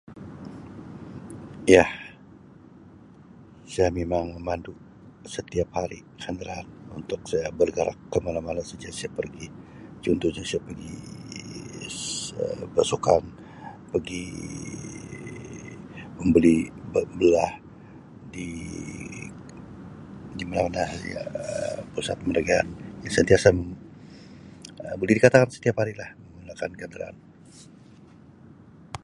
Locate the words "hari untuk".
5.77-7.21